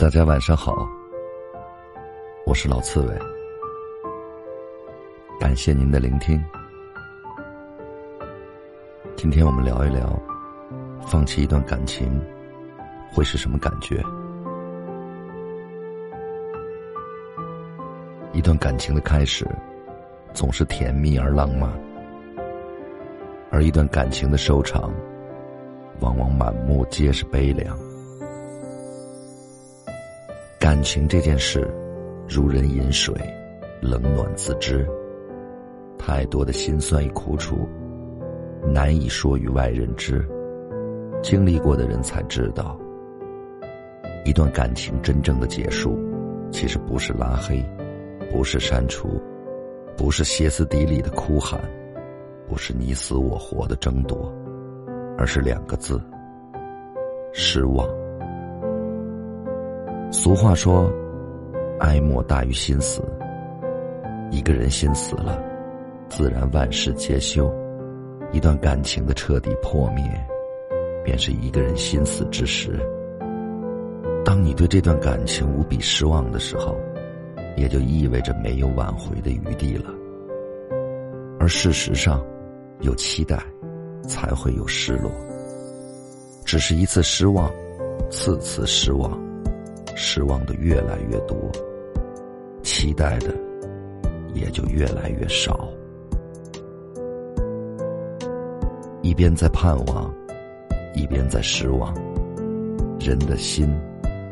[0.00, 0.88] 大家晚上好，
[2.46, 3.18] 我是老刺猬，
[5.38, 6.42] 感谢您的聆听。
[9.14, 10.18] 今天我们聊一聊，
[11.06, 12.18] 放弃一段感情
[13.12, 14.02] 会是什么感觉？
[18.32, 19.46] 一段感情的开始，
[20.32, 21.70] 总是甜蜜而浪漫，
[23.50, 24.90] 而一段感情的收场，
[26.00, 27.76] 往往满目皆是悲凉。
[30.70, 31.68] 感情这件事，
[32.28, 33.12] 如人饮水，
[33.82, 34.86] 冷暖自知。
[35.98, 37.68] 太多的辛酸与苦楚，
[38.72, 40.24] 难以说与外人知。
[41.24, 42.78] 经历过的人才知道，
[44.24, 45.98] 一段感情真正的结束，
[46.52, 47.60] 其实不是拉黑，
[48.30, 49.20] 不是删除，
[49.96, 51.60] 不是歇斯底里的哭喊，
[52.48, 54.32] 不是你死我活的争夺，
[55.18, 56.00] 而是两个字：
[57.32, 57.84] 失望。
[60.12, 60.92] 俗话说
[61.78, 63.00] ：“哀莫大于心死。”
[64.30, 65.40] 一个人心死了，
[66.08, 67.52] 自然万事皆休。
[68.32, 70.04] 一段感情的彻底破灭，
[71.04, 72.78] 便是一个人心死之时。
[74.24, 76.76] 当你对这段感情无比失望的时候，
[77.56, 79.92] 也就意味着没有挽回的余地了。
[81.38, 82.20] 而事实上，
[82.80, 83.40] 有期待，
[84.08, 85.10] 才会有失落。
[86.44, 87.50] 只是一次失望，
[88.10, 89.29] 次次失望。
[89.96, 91.36] 失望的越来越多，
[92.62, 93.34] 期待的
[94.34, 95.68] 也就越来越少。
[99.02, 100.14] 一边在盼望，
[100.94, 101.94] 一边在失望，
[102.98, 103.68] 人的心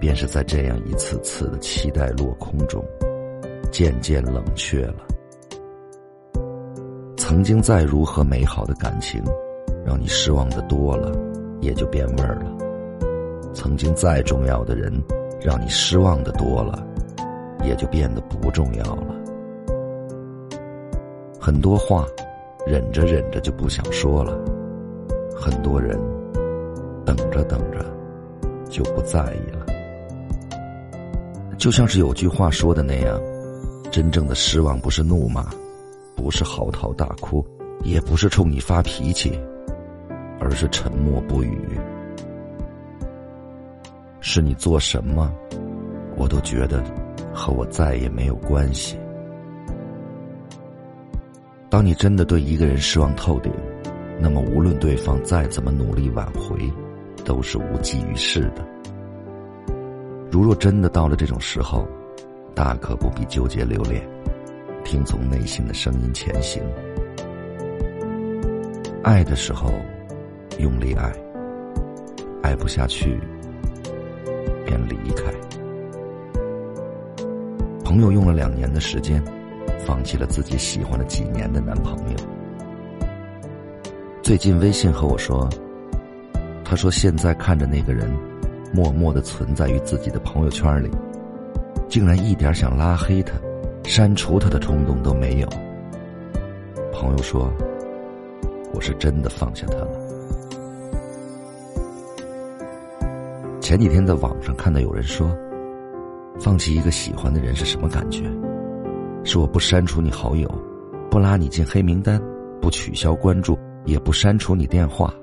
[0.00, 2.84] 便是在这样一次次的期待落空中，
[3.70, 5.06] 渐渐冷却了。
[7.16, 9.22] 曾经再如何美好的感情，
[9.84, 11.12] 让你失望的多了，
[11.60, 12.56] 也就变味儿了。
[13.54, 14.92] 曾经再重要的人。
[15.44, 16.82] 让你失望的多了，
[17.64, 19.14] 也就变得不重要了。
[21.38, 22.06] 很多话，
[22.66, 24.32] 忍着忍着就不想说了；
[25.36, 26.00] 很多人，
[27.04, 27.84] 等着等着，
[28.70, 29.66] 就不在意了。
[31.58, 33.20] 就像是有句话说的那样，
[33.90, 35.44] 真正的失望不是怒骂，
[36.16, 37.44] 不是嚎啕大哭，
[37.82, 39.38] 也不是冲你发脾气，
[40.40, 41.78] 而是沉默不语。
[44.26, 45.30] 是你做什么，
[46.16, 46.82] 我都觉得
[47.30, 48.98] 和我再也没有关系。
[51.68, 53.52] 当你真的对一个人失望透顶，
[54.18, 56.56] 那么无论对方再怎么努力挽回，
[57.22, 58.66] 都是无济于事的。
[60.30, 61.86] 如若真的到了这种时候，
[62.54, 64.02] 大可不必纠结留恋，
[64.84, 66.62] 听从内心的声音前行。
[69.02, 69.70] 爱的时候，
[70.58, 71.12] 用力爱；
[72.42, 73.20] 爱不下去。
[74.64, 75.32] 便离开。
[77.84, 79.22] 朋友用了两年的时间，
[79.86, 82.16] 放弃了自己喜欢了几年的男朋友。
[84.22, 85.48] 最近微信和我说，
[86.64, 88.10] 他说现在看着那个人，
[88.72, 90.90] 默默的存在于自己的朋友圈里，
[91.88, 93.34] 竟然一点想拉黑他、
[93.84, 95.48] 删除他的冲动都没有。
[96.90, 97.52] 朋友说，
[98.72, 99.88] 我是真的放下他了。
[103.64, 105.34] 前几天在网上看到有人说，
[106.38, 108.30] 放弃一个喜欢的人是什么感觉？
[109.24, 110.46] 是我不删除你好友，
[111.10, 112.20] 不拉你进黑名单，
[112.60, 115.14] 不取消关注，也不删除你电话。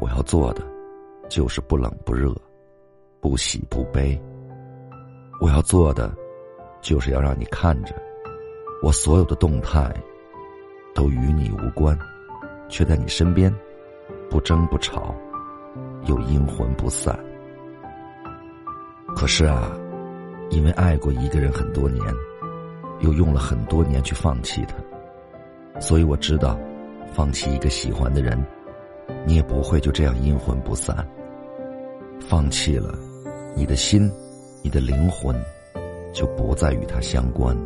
[0.00, 0.62] 我要做的，
[1.28, 2.34] 就是不冷不热，
[3.20, 4.18] 不喜不悲。
[5.38, 6.10] 我要做的，
[6.80, 7.94] 就是要让你看着，
[8.82, 9.94] 我所有的动态，
[10.94, 11.94] 都与你无关，
[12.70, 13.54] 却在你身边，
[14.30, 15.14] 不争不吵，
[16.06, 17.14] 又阴魂不散。
[19.16, 19.72] 可是啊，
[20.50, 22.02] 因为爱过一个人很多年，
[23.00, 26.58] 又用了很多年去放弃他，所以我知道，
[27.12, 28.38] 放弃一个喜欢的人，
[29.26, 31.06] 你也不会就这样阴魂不散。
[32.20, 32.94] 放弃了，
[33.56, 34.10] 你的心，
[34.62, 35.34] 你的灵魂，
[36.12, 37.56] 就不再与他相关。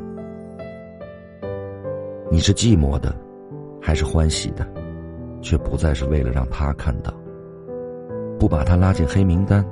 [2.31, 3.14] 你是寂寞的，
[3.81, 4.67] 还是欢喜的，
[5.43, 7.12] 却不再是为了让他看到，
[8.38, 9.62] 不把他拉进黑名单。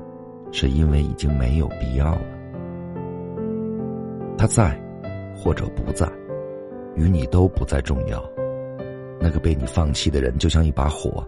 [0.52, 2.22] 是因为已经没有必要了。
[4.36, 4.78] 他在，
[5.36, 6.10] 或者不在，
[6.94, 8.22] 与你都不再重要。
[9.20, 11.22] 那个被你放弃的人，就像一把火，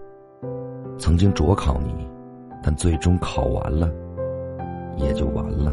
[0.98, 2.08] 曾经灼烤你，
[2.62, 3.90] 但最终烤完了，
[4.96, 5.72] 也就完了。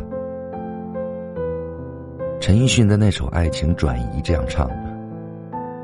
[2.41, 4.97] 陈奕迅的那首《爱情转移》这样唱的：“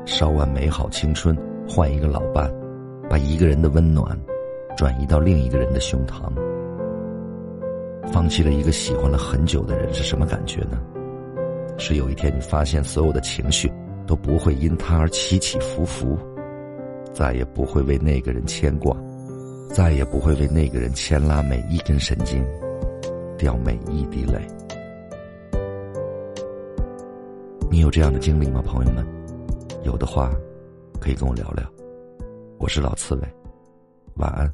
[0.04, 1.36] 烧完美好青春，
[1.68, 2.52] 换一个老伴，
[3.08, 4.18] 把一个人的温暖，
[4.76, 6.30] 转移到另一个人的胸膛。”
[8.12, 10.80] 放弃了一个喜欢了很久的人是什么感觉呢？
[11.78, 13.70] 是有一天你发现所有的情绪
[14.06, 16.18] 都不会因他而起起伏伏，
[17.12, 18.96] 再也不会为那个人牵挂，
[19.74, 22.42] 再也不会为那个人牵拉每一根神经，
[23.36, 24.40] 掉每一滴泪。
[27.70, 29.06] 你有这样的经历吗，朋友们？
[29.84, 30.32] 有的话，
[30.98, 31.64] 可以跟我聊聊。
[32.58, 33.28] 我是老刺猬，
[34.14, 34.50] 晚安。